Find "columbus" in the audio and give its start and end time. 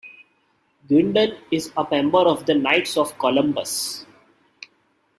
3.19-4.03